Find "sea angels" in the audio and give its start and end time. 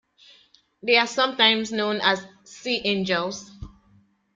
2.43-3.51